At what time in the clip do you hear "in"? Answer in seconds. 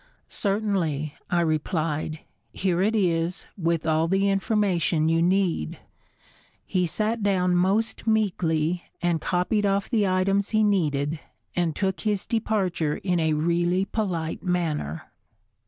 12.97-13.19